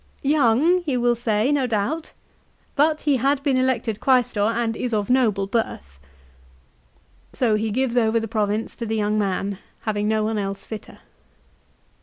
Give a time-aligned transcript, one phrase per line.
[0.37, 2.11] "Young, you will say; no doubt!
[2.75, 6.01] But he had been elected Quaestor and is of noble birth." l
[7.33, 11.01] So he gives over the province to the young man, having no one else fitter.